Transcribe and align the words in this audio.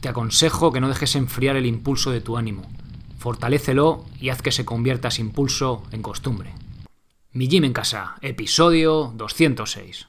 te 0.00 0.08
aconsejo 0.08 0.72
que 0.72 0.80
no 0.80 0.88
dejes 0.88 1.14
enfriar 1.14 1.56
el 1.56 1.66
impulso 1.66 2.10
de 2.10 2.20
tu 2.20 2.36
ánimo. 2.36 2.62
Fortalécelo 3.18 4.04
y 4.20 4.30
haz 4.30 4.42
que 4.42 4.52
se 4.52 4.64
convierta 4.64 5.08
ese 5.08 5.20
impulso 5.20 5.82
en 5.92 6.02
costumbre. 6.02 6.54
Mi 7.32 7.48
Gym 7.48 7.64
en 7.64 7.72
Casa, 7.72 8.16
episodio 8.22 9.12
206. 9.16 10.08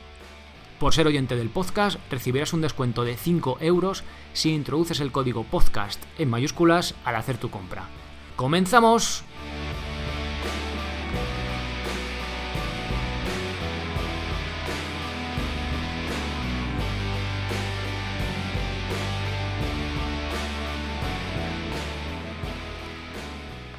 Por 0.81 0.95
ser 0.95 1.05
oyente 1.05 1.35
del 1.35 1.51
podcast, 1.51 1.99
recibirás 2.09 2.53
un 2.53 2.61
descuento 2.61 3.03
de 3.03 3.15
5 3.15 3.59
euros 3.61 4.03
si 4.33 4.51
introduces 4.51 4.99
el 4.99 5.11
código 5.11 5.43
podcast 5.43 6.03
en 6.17 6.27
mayúsculas 6.27 6.95
al 7.05 7.17
hacer 7.17 7.37
tu 7.37 7.51
compra. 7.51 7.87
¡Comenzamos! 8.35 9.23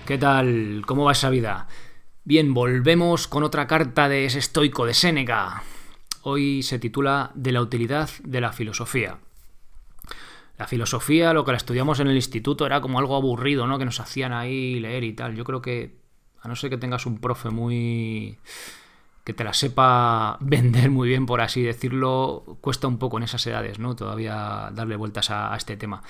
¿Qué 0.06 0.18
tal? 0.18 0.84
¿Cómo 0.86 1.06
va 1.06 1.10
esa 1.12 1.30
vida? 1.30 1.66
Bien, 2.22 2.54
volvemos 2.54 3.26
con 3.26 3.42
otra 3.42 3.66
carta 3.66 4.08
de 4.08 4.24
ese 4.26 4.38
estoico 4.38 4.86
de 4.86 4.94
Séneca. 4.94 5.64
Hoy 6.22 6.62
se 6.62 6.78
titula 6.78 7.32
De 7.34 7.52
la 7.52 7.60
utilidad 7.60 8.08
de 8.22 8.40
la 8.40 8.52
filosofía. 8.52 9.18
La 10.56 10.68
filosofía, 10.68 11.32
lo 11.32 11.44
que 11.44 11.50
la 11.50 11.56
estudiamos 11.56 11.98
en 11.98 12.06
el 12.06 12.14
instituto, 12.14 12.64
era 12.64 12.80
como 12.80 12.98
algo 13.00 13.16
aburrido, 13.16 13.66
¿no? 13.66 13.78
Que 13.78 13.84
nos 13.84 13.98
hacían 13.98 14.32
ahí 14.32 14.78
leer 14.78 15.02
y 15.02 15.12
tal. 15.14 15.34
Yo 15.34 15.42
creo 15.44 15.60
que, 15.60 15.96
a 16.40 16.48
no 16.48 16.54
ser 16.54 16.70
que 16.70 16.76
tengas 16.76 17.06
un 17.06 17.18
profe 17.18 17.50
muy 17.50 18.38
que 19.24 19.32
te 19.32 19.44
la 19.44 19.52
sepa 19.52 20.36
vender 20.40 20.90
muy 20.90 21.08
bien, 21.08 21.26
por 21.26 21.40
así 21.40 21.62
decirlo, 21.62 22.58
cuesta 22.60 22.88
un 22.88 22.98
poco 22.98 23.18
en 23.18 23.24
esas 23.24 23.46
edades, 23.46 23.78
¿no? 23.78 23.96
Todavía 23.96 24.70
darle 24.72 24.96
vueltas 24.96 25.30
a, 25.30 25.54
este 25.56 25.76
tema. 25.76 26.02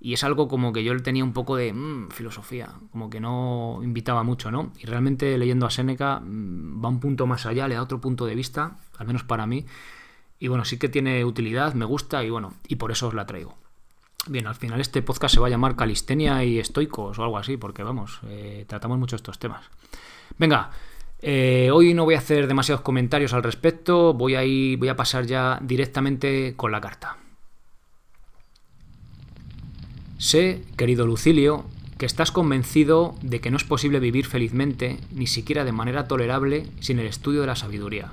Y 0.00 0.14
es 0.14 0.24
algo 0.24 0.48
como 0.48 0.72
que 0.72 0.82
yo 0.82 0.94
le 0.94 1.00
tenía 1.00 1.24
un 1.24 1.32
poco 1.32 1.56
de 1.56 1.72
mm, 1.72 2.10
filosofía, 2.10 2.70
como 2.90 3.10
que 3.10 3.20
no 3.20 3.80
invitaba 3.82 4.22
mucho, 4.22 4.50
¿no? 4.50 4.72
Y 4.78 4.86
realmente 4.86 5.36
leyendo 5.36 5.66
a 5.66 5.70
Séneca 5.70 6.20
mm, 6.20 6.84
va 6.84 6.88
un 6.88 7.00
punto 7.00 7.26
más 7.26 7.46
allá, 7.46 7.68
le 7.68 7.74
da 7.74 7.82
otro 7.82 8.00
punto 8.00 8.26
de 8.26 8.34
vista, 8.34 8.78
al 9.00 9.06
menos 9.06 9.24
para 9.24 9.46
mí. 9.46 9.66
Y 10.38 10.48
bueno, 10.48 10.64
sí 10.64 10.78
que 10.78 10.88
tiene 10.88 11.24
utilidad, 11.24 11.74
me 11.74 11.84
gusta 11.84 12.22
y 12.22 12.30
bueno, 12.30 12.54
y 12.68 12.76
por 12.76 12.92
eso 12.92 13.08
os 13.08 13.14
la 13.14 13.26
traigo. 13.26 13.56
Bien, 14.26 14.46
al 14.46 14.54
final 14.54 14.80
este 14.80 15.02
podcast 15.02 15.34
se 15.34 15.40
va 15.40 15.46
a 15.46 15.50
llamar 15.50 15.76
Calistenia 15.76 16.44
y 16.44 16.58
Estoicos 16.58 17.18
o 17.18 17.24
algo 17.24 17.38
así, 17.38 17.56
porque 17.56 17.82
vamos, 17.82 18.20
eh, 18.28 18.64
tratamos 18.68 18.98
mucho 18.98 19.16
estos 19.16 19.38
temas. 19.38 19.64
Venga, 20.38 20.70
eh, 21.22 21.70
hoy 21.72 21.94
no 21.94 22.04
voy 22.04 22.14
a 22.14 22.18
hacer 22.18 22.46
demasiados 22.46 22.82
comentarios 22.82 23.32
al 23.32 23.42
respecto, 23.42 24.12
voy 24.12 24.34
a, 24.34 24.44
ir, 24.44 24.78
voy 24.78 24.88
a 24.88 24.96
pasar 24.96 25.26
ya 25.26 25.58
directamente 25.62 26.54
con 26.56 26.72
la 26.72 26.82
carta. 26.82 27.16
Sé, 30.18 30.62
querido 30.76 31.06
Lucilio, 31.06 31.64
que 31.96 32.04
estás 32.04 32.30
convencido 32.30 33.14
de 33.22 33.40
que 33.40 33.50
no 33.50 33.56
es 33.56 33.64
posible 33.64 34.00
vivir 34.00 34.26
felizmente, 34.26 34.98
ni 35.12 35.26
siquiera 35.26 35.64
de 35.64 35.72
manera 35.72 36.08
tolerable, 36.08 36.66
sin 36.80 36.98
el 36.98 37.06
estudio 37.06 37.40
de 37.40 37.46
la 37.46 37.56
sabiduría. 37.56 38.12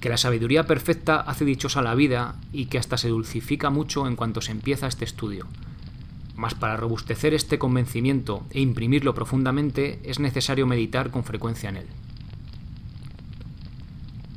Que 0.00 0.08
la 0.08 0.16
sabiduría 0.16 0.66
perfecta 0.66 1.20
hace 1.20 1.44
dichosa 1.44 1.82
la 1.82 1.94
vida 1.94 2.36
y 2.52 2.66
que 2.66 2.78
hasta 2.78 2.96
se 2.96 3.08
dulcifica 3.08 3.70
mucho 3.70 4.06
en 4.06 4.16
cuanto 4.16 4.40
se 4.40 4.52
empieza 4.52 4.86
este 4.86 5.04
estudio 5.04 5.46
mas 6.40 6.54
para 6.54 6.78
robustecer 6.78 7.34
este 7.34 7.58
convencimiento 7.58 8.46
e 8.48 8.60
imprimirlo 8.62 9.12
profundamente 9.12 10.00
es 10.04 10.18
necesario 10.20 10.66
meditar 10.66 11.10
con 11.10 11.22
frecuencia 11.22 11.68
en 11.68 11.76
él. 11.76 11.86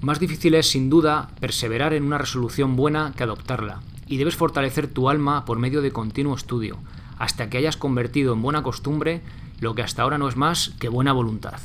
Más 0.01 0.19
difícil 0.19 0.53
es, 0.55 0.69
sin 0.69 0.89
duda, 0.89 1.29
perseverar 1.39 1.93
en 1.93 2.03
una 2.03 2.17
resolución 2.17 2.75
buena 2.75 3.13
que 3.15 3.23
adoptarla, 3.23 3.79
y 4.05 4.17
debes 4.17 4.35
fortalecer 4.35 4.89
tu 4.89 5.09
alma 5.09 5.45
por 5.45 5.59
medio 5.59 5.81
de 5.81 5.93
continuo 5.93 6.35
estudio, 6.35 6.77
hasta 7.17 7.49
que 7.49 7.57
hayas 7.57 7.77
convertido 7.77 8.33
en 8.33 8.41
buena 8.41 8.63
costumbre 8.63 9.21
lo 9.61 9.73
que 9.73 9.81
hasta 9.81 10.01
ahora 10.01 10.17
no 10.17 10.27
es 10.27 10.35
más 10.35 10.73
que 10.81 10.89
buena 10.89 11.13
voluntad. 11.13 11.61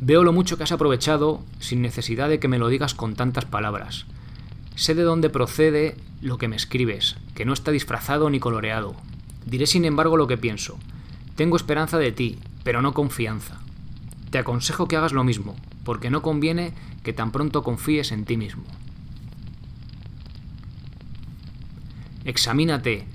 Veo 0.00 0.24
lo 0.24 0.32
mucho 0.32 0.56
que 0.56 0.64
has 0.64 0.72
aprovechado 0.72 1.42
sin 1.58 1.82
necesidad 1.82 2.28
de 2.28 2.38
que 2.38 2.48
me 2.48 2.58
lo 2.58 2.68
digas 2.68 2.94
con 2.94 3.14
tantas 3.14 3.44
palabras, 3.44 4.06
Sé 4.76 4.94
de 4.94 5.02
dónde 5.02 5.30
procede 5.30 5.96
lo 6.20 6.36
que 6.36 6.48
me 6.48 6.56
escribes, 6.56 7.16
que 7.34 7.46
no 7.46 7.54
está 7.54 7.70
disfrazado 7.70 8.28
ni 8.28 8.38
coloreado. 8.40 8.94
Diré 9.46 9.66
sin 9.66 9.86
embargo 9.86 10.18
lo 10.18 10.26
que 10.26 10.36
pienso. 10.36 10.78
Tengo 11.34 11.56
esperanza 11.56 11.96
de 11.96 12.12
ti, 12.12 12.38
pero 12.62 12.82
no 12.82 12.92
confianza. 12.92 13.58
Te 14.30 14.36
aconsejo 14.36 14.86
que 14.86 14.96
hagas 14.96 15.12
lo 15.12 15.24
mismo, 15.24 15.56
porque 15.82 16.10
no 16.10 16.20
conviene 16.20 16.74
que 17.02 17.14
tan 17.14 17.32
pronto 17.32 17.62
confíes 17.62 18.12
en 18.12 18.26
ti 18.26 18.36
mismo. 18.36 18.64
Examínate, 22.26 23.06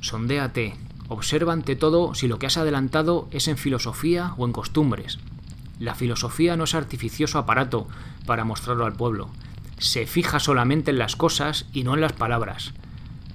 sondéate, 0.00 0.74
observa 1.08 1.52
ante 1.52 1.76
todo 1.76 2.14
si 2.14 2.28
lo 2.28 2.38
que 2.38 2.46
has 2.46 2.56
adelantado 2.56 3.28
es 3.30 3.46
en 3.46 3.58
filosofía 3.58 4.32
o 4.38 4.46
en 4.46 4.52
costumbres. 4.52 5.18
La 5.80 5.96
filosofía 5.96 6.56
no 6.56 6.64
es 6.64 6.74
artificioso 6.74 7.38
aparato 7.38 7.88
para 8.26 8.44
mostrarlo 8.44 8.84
al 8.84 8.92
pueblo, 8.92 9.30
se 9.78 10.06
fija 10.06 10.38
solamente 10.38 10.90
en 10.90 10.98
las 10.98 11.16
cosas 11.16 11.66
y 11.72 11.84
no 11.84 11.94
en 11.94 12.02
las 12.02 12.12
palabras. 12.12 12.74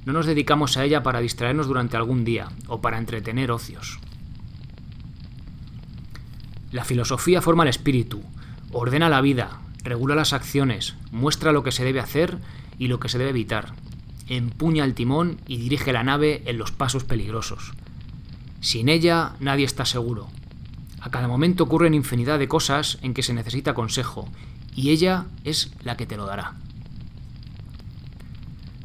No 0.06 0.14
nos 0.14 0.28
dedicamos 0.28 0.78
a 0.78 0.86
ella 0.86 1.02
para 1.02 1.20
distraernos 1.20 1.66
durante 1.66 1.98
algún 1.98 2.24
día 2.24 2.50
o 2.68 2.82
para 2.82 3.00
entretener 3.00 3.52
ocios. 3.52 4.00
La 6.72 6.86
filosofía 6.86 7.42
forma 7.42 7.64
el 7.64 7.70
espíritu, 7.70 8.22
ordena 8.72 9.10
la 9.10 9.22
vida, 9.22 9.60
regula 9.84 10.14
las 10.14 10.32
acciones, 10.32 10.96
muestra 11.12 11.52
lo 11.52 11.64
que 11.64 11.72
se 11.72 11.84
debe 11.84 12.00
hacer 12.00 12.38
y 12.78 12.90
lo 12.90 13.00
que 13.00 13.10
se 13.10 13.18
debe 13.18 13.32
evitar, 13.32 13.74
empuña 14.28 14.86
el 14.86 14.94
timón 14.94 15.38
y 15.48 15.58
dirige 15.58 15.94
la 15.94 16.04
nave 16.04 16.44
en 16.46 16.60
los 16.60 16.72
pasos 16.72 17.06
peligrosos. 17.06 17.72
Sin 18.62 18.88
ella 18.88 19.34
nadie 19.40 19.66
está 19.66 19.86
seguro. 19.86 20.30
A 21.06 21.12
cada 21.12 21.28
momento 21.28 21.66
ocurren 21.66 21.94
infinidad 21.94 22.40
de 22.40 22.48
cosas 22.48 22.98
en 23.04 23.14
que 23.14 23.22
se 23.22 23.36
necesita 23.36 23.76
consejo 23.76 24.28
y 24.76 24.90
ella 24.90 25.28
es 25.44 25.72
la 25.84 25.98
que 25.98 26.08
te 26.08 26.18
lo 26.18 26.26
dará. 26.26 26.56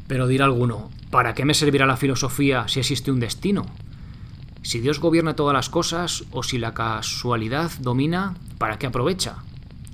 Pero 0.05 0.27
dirá 0.27 0.45
alguno, 0.45 0.91
¿para 1.09 1.33
qué 1.33 1.45
me 1.45 1.55
servirá 1.55 1.87
la 1.87 1.97
filosofía 1.97 2.67
si 2.67 2.79
existe 2.79 3.11
un 3.11 3.19
destino? 3.19 3.65
Si 4.61 4.81
Dios 4.81 4.99
gobierna 4.99 5.35
todas 5.35 5.55
las 5.55 5.69
cosas 5.71 6.23
o 6.29 6.43
si 6.43 6.59
la 6.59 6.75
casualidad 6.75 7.71
domina, 7.79 8.35
¿para 8.59 8.77
qué 8.77 8.85
aprovecha? 8.85 9.37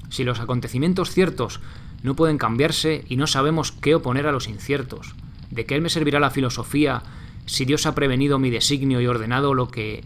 Si 0.09 0.25
los 0.25 0.41
acontecimientos 0.41 1.11
ciertos 1.11 1.61
no 2.03 2.17
pueden 2.17 2.37
cambiarse 2.37 3.05
y 3.07 3.15
no 3.15 3.27
sabemos 3.27 3.71
qué 3.71 3.95
oponer 3.95 4.27
a 4.27 4.33
los 4.33 4.49
inciertos, 4.49 5.15
¿de 5.49 5.65
qué 5.65 5.79
me 5.79 5.89
servirá 5.89 6.19
la 6.19 6.31
filosofía 6.31 7.03
si 7.45 7.63
Dios 7.63 7.85
ha 7.85 7.95
prevenido 7.95 8.37
mi 8.37 8.49
designio 8.49 8.99
y 8.99 9.07
ordenado 9.07 9.53
lo 9.53 9.69
que 9.69 10.03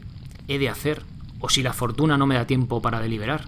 he 0.48 0.60
de 0.60 0.70
hacer? 0.70 1.02
¿O 1.42 1.50
si 1.50 1.64
la 1.64 1.74
fortuna 1.74 2.18
no 2.18 2.28
me 2.28 2.36
da 2.36 2.46
tiempo 2.46 2.82
para 2.82 3.02
deliberar? 3.02 3.46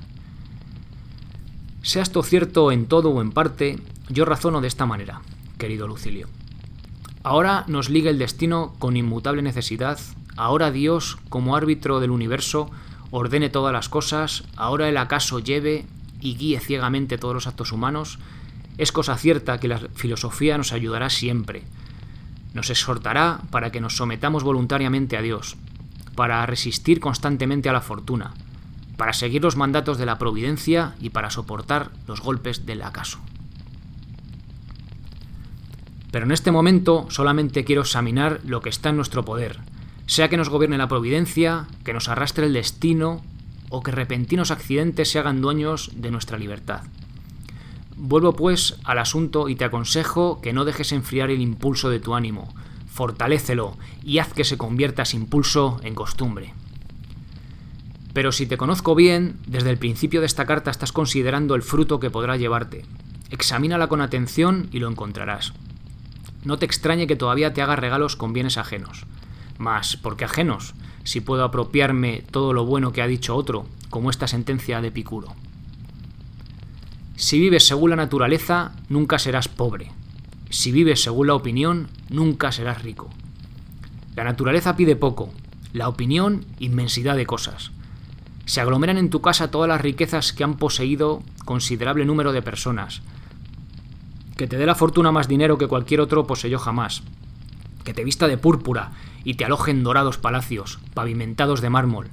Sea 1.84 2.02
esto 2.02 2.24
cierto 2.24 2.72
en 2.72 2.88
todo 2.88 3.10
o 3.10 3.22
en 3.22 3.32
parte, 3.32 3.80
yo 4.10 4.26
razono 4.26 4.62
de 4.62 4.68
esta 4.68 4.86
manera, 4.86 5.22
querido 5.58 5.88
Lucilio. 5.88 6.28
Ahora 7.24 7.64
nos 7.68 7.90
liga 7.90 8.10
el 8.10 8.20
destino 8.20 8.74
con 8.80 8.98
inmutable 8.98 9.42
necesidad, 9.42 10.00
ahora 10.36 10.72
Dios, 10.72 11.18
como 11.30 11.56
árbitro 11.56 12.00
del 12.00 12.12
universo, 12.12 12.70
ordene 13.12 13.50
todas 13.50 13.72
las 13.72 13.90
cosas, 13.90 14.44
ahora 14.56 14.90
Él 14.90 14.98
acaso 14.98 15.40
lleve 15.40 15.86
y 16.20 16.36
guíe 16.36 16.60
ciegamente 16.60 17.18
todos 17.18 17.36
los 17.36 17.48
actos 17.48 17.72
humanos, 17.72 18.18
es 18.78 18.92
cosa 18.92 19.16
cierta 19.18 19.60
que 19.60 19.68
la 19.68 19.80
filosofía 19.94 20.58
nos 20.58 20.74
ayudará 20.74 21.10
siempre. 21.10 21.64
Nos 22.54 22.70
exhortará 22.70 23.42
para 23.52 23.72
que 23.72 23.82
nos 23.82 23.98
sometamos 23.98 24.44
voluntariamente 24.44 25.16
a 25.16 25.22
Dios, 25.22 25.58
para 26.16 26.46
resistir 26.46 27.00
constantemente 27.00 27.70
a 27.70 27.74
la 27.74 27.82
fortuna, 27.82 28.34
para 28.98 29.14
seguir 29.14 29.42
los 29.42 29.56
mandatos 29.56 29.98
de 29.98 30.06
la 30.06 30.18
providencia 30.18 30.96
y 31.00 31.10
para 31.10 31.30
soportar 31.30 31.92
los 32.08 32.22
golpes 32.22 32.66
del 32.66 32.82
acaso. 32.82 33.20
Pero 36.12 36.26
en 36.26 36.32
este 36.32 36.52
momento 36.52 37.08
solamente 37.10 37.64
quiero 37.66 37.82
examinar 37.82 38.40
lo 38.46 38.62
que 38.62 38.70
está 38.70 38.90
en 38.90 38.98
nuestro 38.98 39.26
poder, 39.26 39.60
sea 40.06 40.30
que 40.30 40.38
nos 40.38 40.50
gobierne 40.50 40.78
la 40.78 40.88
providencia, 40.88 41.68
que 41.84 41.94
nos 41.94 42.08
arrastre 42.08 42.46
el 42.46 42.54
destino 42.54 43.24
o 43.70 43.82
que 43.82 43.92
repentinos 43.92 44.52
accidentes 44.52 45.10
se 45.10 45.18
hagan 45.18 45.42
dueños 45.42 45.92
de 45.96 46.12
nuestra 46.12 46.38
libertad. 46.38 46.82
Vuelvo 47.96 48.36
pues 48.36 48.78
al 48.84 49.00
asunto 49.00 49.50
y 49.50 49.56
te 49.56 49.66
aconsejo 49.66 50.42
que 50.42 50.54
no 50.54 50.66
dejes 50.66 50.92
enfriar 50.92 51.32
el 51.32 51.42
impulso 51.42 51.90
de 51.90 52.00
tu 52.00 52.14
ánimo, 52.14 52.54
fortalécelo 52.94 53.76
y 54.04 54.20
haz 54.20 54.34
que 54.34 54.44
se 54.44 54.58
convierta 54.58 55.02
ese 55.02 55.18
impulso 55.18 55.80
en 55.84 55.96
costumbre. 55.96 56.54
Pero 58.14 58.32
si 58.32 58.46
te 58.46 58.58
conozco 58.58 58.94
bien, 58.94 59.40
desde 59.48 59.72
el 59.72 59.80
principio 59.80 60.20
de 60.20 60.28
esta 60.28 60.46
carta 60.46 60.70
estás 60.70 60.92
considerando 60.92 61.56
el 61.56 61.64
fruto 61.64 62.00
que 62.00 62.12
podrá 62.12 62.38
llevarte. 62.38 62.86
Examínala 63.32 63.88
con 63.88 64.02
atención 64.02 64.70
y 64.72 64.78
lo 64.78 64.88
encontrarás. 64.88 65.54
No 66.44 66.60
te 66.60 66.68
extrañe 66.68 67.08
que 67.08 67.16
todavía 67.16 67.54
te 67.54 67.64
haga 67.64 67.76
regalos 67.76 68.16
con 68.16 68.32
bienes 68.32 68.60
ajenos. 68.60 69.08
Mas, 69.58 69.98
¿por 69.98 70.16
qué 70.16 70.26
ajenos? 70.26 70.76
Si 71.04 71.20
puedo 71.20 71.44
apropiarme 71.44 72.24
todo 72.30 72.54
lo 72.54 72.64
bueno 72.64 72.94
que 72.94 73.02
ha 73.02 73.08
dicho 73.08 73.36
otro, 73.36 73.66
como 73.90 74.12
esta 74.12 74.28
sentencia 74.28 74.82
de 74.82 74.92
Picuro. 74.92 75.34
Si 77.16 77.40
vives 77.40 77.66
según 77.66 77.90
la 77.90 77.96
naturaleza, 77.96 78.74
nunca 78.88 79.18
serás 79.18 79.48
pobre. 79.48 79.92
Si 80.54 80.72
vives 80.72 81.02
según 81.02 81.26
la 81.26 81.34
opinión, 81.34 81.88
nunca 82.10 82.52
serás 82.52 82.84
rico. 82.84 83.10
La 84.16 84.24
naturaleza 84.24 84.76
pide 84.76 84.96
poco, 84.96 85.34
la 85.74 85.90
opinión 85.90 86.46
inmensidad 86.60 87.16
de 87.16 87.26
cosas. 87.26 87.72
Se 88.46 88.62
aglomeran 88.62 89.00
en 89.00 89.10
tu 89.10 89.20
casa 89.20 89.50
todas 89.50 89.68
las 89.68 89.82
riquezas 89.82 90.32
que 90.32 90.44
han 90.44 90.58
poseído 90.58 91.24
considerable 91.44 92.06
número 92.06 92.34
de 92.34 92.44
personas. 92.44 93.02
Que 94.38 94.46
te 94.46 94.58
dé 94.58 94.68
la 94.68 94.76
fortuna 94.76 95.12
más 95.12 95.28
dinero 95.28 95.58
que 95.58 95.68
cualquier 95.68 96.02
otro 96.02 96.28
poseyó 96.28 96.60
jamás. 96.60 97.02
Que 97.84 97.96
te 97.96 98.04
vista 98.04 98.28
de 98.28 98.38
púrpura 98.38 98.92
y 99.24 99.34
te 99.34 99.46
aloje 99.46 99.72
en 99.72 99.84
dorados 99.84 100.20
palacios, 100.20 100.78
pavimentados 100.94 101.62
de 101.62 101.72
mármol. 101.72 102.10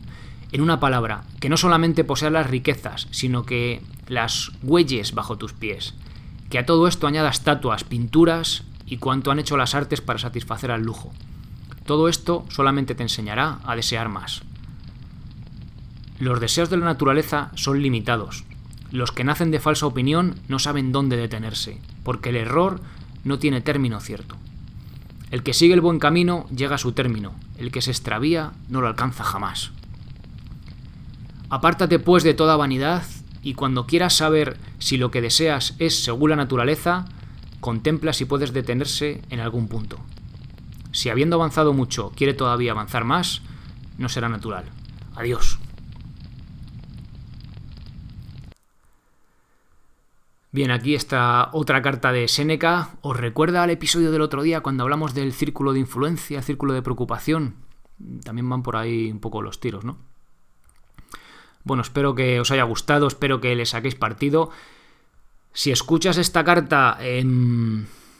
En 0.50 0.62
una 0.62 0.80
palabra, 0.80 1.24
que 1.40 1.50
no 1.50 1.58
solamente 1.58 2.04
posea 2.04 2.30
las 2.30 2.48
riquezas, 2.48 3.06
sino 3.10 3.44
que 3.44 3.82
las 4.08 4.50
huelles 4.62 5.12
bajo 5.12 5.36
tus 5.36 5.52
pies. 5.52 5.94
Que 6.50 6.58
a 6.58 6.66
todo 6.66 6.86
esto 6.86 7.06
añada 7.06 7.30
estatuas, 7.30 7.84
pinturas 7.84 8.64
y 8.84 8.98
cuanto 8.98 9.30
han 9.30 9.38
hecho 9.38 9.56
las 9.56 9.74
artes 9.74 10.00
para 10.00 10.18
satisfacer 10.18 10.70
al 10.70 10.82
lujo. 10.82 11.12
Todo 11.86 12.08
esto 12.08 12.44
solamente 12.48 12.94
te 12.94 13.04
enseñará 13.04 13.60
a 13.64 13.76
desear 13.76 14.08
más. 14.08 14.42
Los 16.18 16.40
deseos 16.40 16.68
de 16.68 16.76
la 16.76 16.84
naturaleza 16.84 17.50
son 17.54 17.80
limitados. 17.80 18.44
Los 18.90 19.12
que 19.12 19.24
nacen 19.24 19.50
de 19.50 19.60
falsa 19.60 19.86
opinión 19.86 20.34
no 20.48 20.58
saben 20.58 20.92
dónde 20.92 21.16
detenerse, 21.16 21.80
porque 22.02 22.30
el 22.30 22.36
error 22.36 22.80
no 23.24 23.38
tiene 23.38 23.60
término 23.60 24.00
cierto. 24.00 24.36
El 25.30 25.44
que 25.44 25.54
sigue 25.54 25.74
el 25.74 25.80
buen 25.80 26.00
camino 26.00 26.46
llega 26.54 26.74
a 26.74 26.78
su 26.78 26.92
término, 26.92 27.32
el 27.56 27.70
que 27.70 27.82
se 27.82 27.92
extravía 27.92 28.52
no 28.68 28.80
lo 28.80 28.88
alcanza 28.88 29.22
jamás. 29.22 29.70
Apártate 31.48 32.00
pues 32.00 32.24
de 32.24 32.34
toda 32.34 32.56
vanidad 32.56 33.04
y 33.42 33.54
cuando 33.54 33.86
quieras 33.86 34.14
saber 34.14 34.58
si 34.78 34.96
lo 34.96 35.10
que 35.10 35.20
deseas 35.20 35.74
es 35.78 36.02
según 36.02 36.30
la 36.30 36.36
naturaleza, 36.36 37.06
contempla 37.60 38.12
si 38.12 38.24
puedes 38.24 38.52
detenerse 38.52 39.22
en 39.30 39.40
algún 39.40 39.68
punto. 39.68 39.98
Si 40.92 41.08
habiendo 41.08 41.36
avanzado 41.36 41.72
mucho 41.72 42.12
quiere 42.16 42.34
todavía 42.34 42.72
avanzar 42.72 43.04
más, 43.04 43.42
no 43.98 44.08
será 44.08 44.28
natural. 44.28 44.64
Adiós. 45.14 45.58
Bien, 50.52 50.72
aquí 50.72 50.96
está 50.96 51.50
otra 51.52 51.80
carta 51.80 52.10
de 52.10 52.26
Séneca. 52.26 52.96
¿Os 53.02 53.16
recuerda 53.16 53.62
al 53.62 53.70
episodio 53.70 54.10
del 54.10 54.22
otro 54.22 54.42
día 54.42 54.62
cuando 54.62 54.82
hablamos 54.82 55.14
del 55.14 55.32
círculo 55.32 55.72
de 55.72 55.78
influencia, 55.78 56.42
círculo 56.42 56.72
de 56.72 56.82
preocupación? 56.82 57.54
También 58.24 58.48
van 58.48 58.64
por 58.64 58.76
ahí 58.76 59.12
un 59.12 59.20
poco 59.20 59.42
los 59.42 59.60
tiros, 59.60 59.84
¿no? 59.84 60.09
Bueno, 61.64 61.82
espero 61.82 62.14
que 62.14 62.40
os 62.40 62.50
haya 62.50 62.64
gustado, 62.64 63.06
espero 63.06 63.40
que 63.40 63.54
le 63.54 63.66
saquéis 63.66 63.94
partido. 63.94 64.50
Si 65.52 65.70
escuchas 65.70 66.16
esta 66.16 66.44
carta 66.44 66.98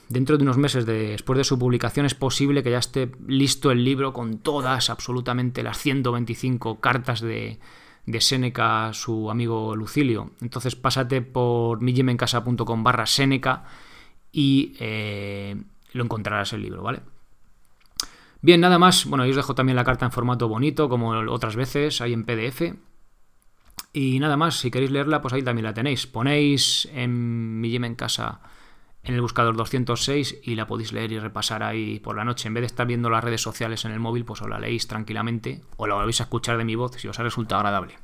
dentro 0.08 0.36
de 0.36 0.42
unos 0.42 0.58
meses 0.58 0.84
después 0.84 1.36
de 1.36 1.44
su 1.44 1.58
publicación, 1.58 2.06
es 2.06 2.14
posible 2.14 2.62
que 2.62 2.72
ya 2.72 2.78
esté 2.78 3.12
listo 3.26 3.70
el 3.70 3.84
libro 3.84 4.12
con 4.12 4.38
todas, 4.38 4.90
absolutamente 4.90 5.62
las 5.62 5.78
125 5.78 6.80
cartas 6.80 7.20
de, 7.20 7.60
de 8.06 8.20
Seneca 8.20 8.92
su 8.92 9.30
amigo 9.30 9.76
Lucilio. 9.76 10.32
Entonces 10.40 10.76
pásate 10.76 11.22
por 11.22 11.80
mijimencasa.com 11.80 12.82
barra 12.82 13.06
Seneca 13.06 13.64
y 14.32 14.74
eh, 14.78 15.56
lo 15.92 16.04
encontrarás 16.04 16.52
el 16.52 16.62
libro, 16.62 16.82
¿vale? 16.82 17.00
Bien, 18.42 18.60
nada 18.60 18.78
más. 18.78 19.04
Bueno, 19.04 19.24
yo 19.24 19.30
os 19.30 19.36
dejo 19.36 19.54
también 19.54 19.76
la 19.76 19.84
carta 19.84 20.06
en 20.06 20.12
formato 20.12 20.48
bonito, 20.48 20.88
como 20.88 21.10
otras 21.10 21.56
veces, 21.56 22.00
ahí 22.00 22.12
en 22.12 22.24
PDF. 22.24 22.74
Y 23.92 24.20
nada 24.20 24.36
más, 24.36 24.56
si 24.56 24.70
queréis 24.70 24.90
leerla, 24.90 25.20
pues 25.20 25.34
ahí 25.34 25.42
también 25.42 25.64
la 25.64 25.74
tenéis. 25.74 26.06
Ponéis 26.06 26.88
en 26.92 27.60
mi 27.60 27.74
en 27.74 27.94
casa 27.94 28.40
en 29.02 29.14
el 29.14 29.20
buscador 29.20 29.56
206 29.56 30.40
y 30.42 30.54
la 30.54 30.66
podéis 30.66 30.92
leer 30.92 31.12
y 31.12 31.18
repasar 31.18 31.62
ahí 31.62 32.00
por 32.00 32.16
la 32.16 32.24
noche. 32.24 32.48
En 32.48 32.54
vez 32.54 32.62
de 32.62 32.66
estar 32.66 32.86
viendo 32.86 33.10
las 33.10 33.24
redes 33.24 33.40
sociales 33.40 33.84
en 33.84 33.92
el 33.92 34.00
móvil, 34.00 34.24
pues 34.24 34.42
os 34.42 34.48
la 34.48 34.58
leéis 34.58 34.86
tranquilamente 34.86 35.62
o 35.76 35.86
la 35.86 35.94
volvéis 35.94 36.20
a 36.20 36.24
escuchar 36.24 36.58
de 36.58 36.64
mi 36.64 36.74
voz 36.74 36.92
si 36.96 37.08
os 37.08 37.18
ha 37.18 37.22
resultado 37.22 37.60
agradable. 37.60 37.94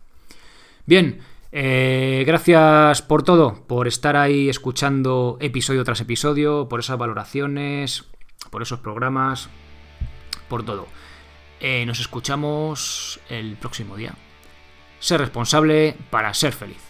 Bien, 0.86 1.20
eh, 1.52 2.24
gracias 2.26 3.02
por 3.02 3.22
todo, 3.22 3.64
por 3.66 3.88
estar 3.88 4.16
ahí 4.16 4.48
escuchando 4.48 5.36
episodio 5.40 5.84
tras 5.84 6.00
episodio, 6.00 6.68
por 6.68 6.80
esas 6.80 6.98
valoraciones, 6.98 8.04
por 8.50 8.62
esos 8.62 8.80
programas, 8.80 9.48
por 10.48 10.64
todo. 10.64 10.86
Eh, 11.60 11.84
nos 11.86 12.00
escuchamos 12.00 13.20
el 13.28 13.56
próximo 13.56 13.96
día. 13.96 14.14
Ser 15.06 15.20
responsable 15.20 15.94
para 16.10 16.34
ser 16.34 16.52
feliz. 16.52 16.85